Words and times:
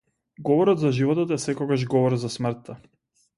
Говорот 0.47 0.79
за 0.83 0.91
животот 0.99 1.33
е 1.35 1.39
секогаш 1.43 1.85
говор 1.93 2.17
за 2.25 2.33
смртта. 2.39 2.79